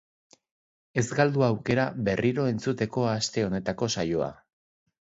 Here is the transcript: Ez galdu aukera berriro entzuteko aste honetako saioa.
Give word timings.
Ez 1.01 1.03
galdu 1.19 1.45
aukera 1.49 1.85
berriro 2.09 2.47
entzuteko 2.55 3.07
aste 3.13 3.47
honetako 3.51 3.93
saioa. 3.99 4.35